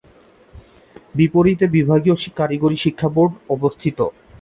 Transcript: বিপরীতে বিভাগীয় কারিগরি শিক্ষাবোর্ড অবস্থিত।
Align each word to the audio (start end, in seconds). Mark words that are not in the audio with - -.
বিপরীতে 1.15 1.65
বিভাগীয় 1.75 2.15
কারিগরি 2.39 2.77
শিক্ষাবোর্ড 2.77 3.31
অবস্থিত। 3.49 3.99